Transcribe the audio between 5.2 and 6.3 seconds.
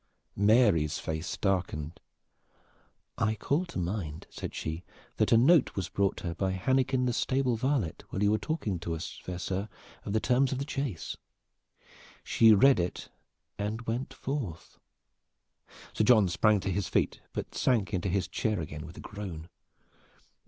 a note was brought